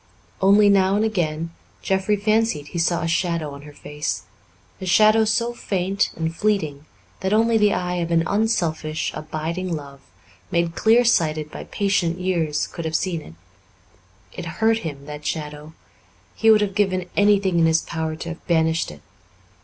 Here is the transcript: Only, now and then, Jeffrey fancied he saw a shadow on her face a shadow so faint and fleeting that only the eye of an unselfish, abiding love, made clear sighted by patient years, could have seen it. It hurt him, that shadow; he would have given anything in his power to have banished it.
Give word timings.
Only, 0.41 0.67
now 0.67 0.95
and 0.95 1.13
then, 1.13 1.51
Jeffrey 1.83 2.15
fancied 2.15 2.69
he 2.69 2.79
saw 2.79 3.03
a 3.03 3.07
shadow 3.07 3.51
on 3.51 3.61
her 3.61 3.71
face 3.71 4.23
a 4.81 4.87
shadow 4.87 5.25
so 5.25 5.53
faint 5.53 6.09
and 6.15 6.35
fleeting 6.35 6.87
that 7.19 7.33
only 7.33 7.55
the 7.55 7.71
eye 7.75 7.97
of 7.97 8.09
an 8.09 8.23
unselfish, 8.25 9.11
abiding 9.13 9.75
love, 9.75 10.01
made 10.49 10.73
clear 10.73 11.05
sighted 11.05 11.51
by 11.51 11.65
patient 11.65 12.19
years, 12.19 12.65
could 12.65 12.83
have 12.85 12.95
seen 12.95 13.21
it. 13.21 13.35
It 14.33 14.45
hurt 14.57 14.79
him, 14.79 15.05
that 15.05 15.23
shadow; 15.23 15.73
he 16.33 16.49
would 16.49 16.61
have 16.61 16.73
given 16.73 17.07
anything 17.15 17.59
in 17.59 17.67
his 17.67 17.83
power 17.83 18.15
to 18.15 18.29
have 18.29 18.47
banished 18.47 18.89
it. 18.89 19.03